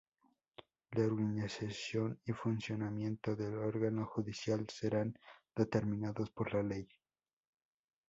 [0.93, 5.13] La organización y funcionamiento del Órgano Judicial serán
[5.55, 6.87] determinados por la ley.